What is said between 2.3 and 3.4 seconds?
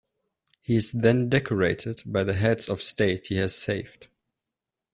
heads of state he